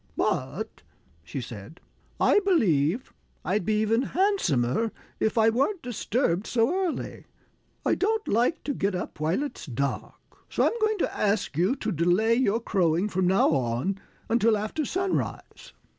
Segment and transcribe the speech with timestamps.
[0.17, 0.81] "But,"
[1.23, 1.79] she said,
[2.19, 3.13] "I believe
[3.45, 7.25] I'd be even handsomer if I weren't disturbed so early.
[7.85, 10.15] I don't like to get up while it's dark.
[10.49, 14.85] So I'm going to ask you to delay your crowing, from now on, until after
[14.85, 15.73] sunrise."